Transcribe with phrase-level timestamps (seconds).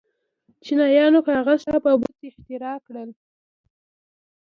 [0.63, 3.09] چینایانو کاغذ، چاپ او باروت اختراع کړل.